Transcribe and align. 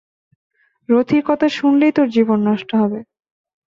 রথির 0.89 1.23
কথা 1.25 1.47
শুনলেই 1.49 1.91
তোর 1.91 2.07
জীবন 2.09 2.39
নষ্ট 2.47 2.69
হবে। 2.75 2.99